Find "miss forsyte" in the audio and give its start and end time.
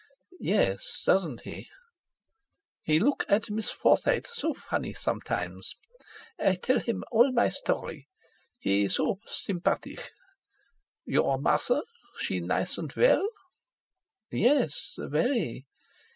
3.51-4.25